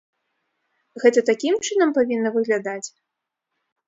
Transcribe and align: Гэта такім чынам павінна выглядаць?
Гэта 1.03 1.19
такім 1.29 1.55
чынам 1.67 1.91
павінна 1.97 2.29
выглядаць? 2.39 2.87